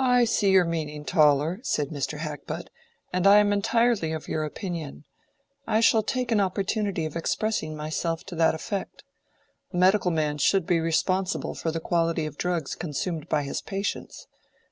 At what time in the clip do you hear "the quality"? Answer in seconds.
11.70-12.26